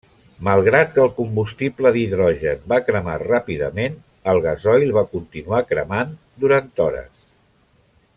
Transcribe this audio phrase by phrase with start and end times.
[0.45, 3.99] Malgrat que el combustible d'hidrogen va cremar ràpidament
[4.33, 7.13] el gasoil va continuar cremant durant hores.